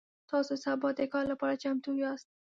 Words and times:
تاسو 0.31 0.53
سبا 0.63 0.87
د 0.97 1.01
کار 1.13 1.25
لپاره 1.31 1.59
چمتو 1.63 1.91
یاست؟ 2.03 2.27